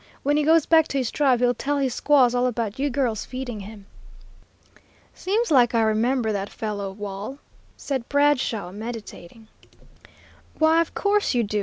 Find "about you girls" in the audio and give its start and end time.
2.47-3.23